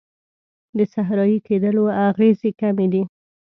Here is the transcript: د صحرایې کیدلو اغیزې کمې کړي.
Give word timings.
د 0.77 0.79
صحرایې 0.93 1.37
کیدلو 1.47 1.83
اغیزې 2.07 2.51
کمې 2.59 2.85
کړي. 2.91 3.01